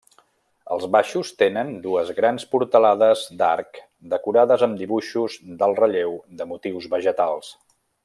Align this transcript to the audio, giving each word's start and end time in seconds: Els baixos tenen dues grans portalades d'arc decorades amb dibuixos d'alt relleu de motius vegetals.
Els 0.75 0.85
baixos 0.95 1.29
tenen 1.41 1.69
dues 1.83 2.09
grans 2.21 2.47
portalades 2.55 3.27
d'arc 3.43 3.79
decorades 4.17 4.67
amb 4.69 4.83
dibuixos 4.83 5.37
d'alt 5.61 5.87
relleu 5.87 6.21
de 6.41 6.53
motius 6.55 6.93
vegetals. 6.99 7.57